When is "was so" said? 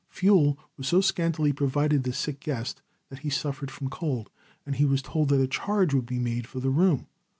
0.77-0.99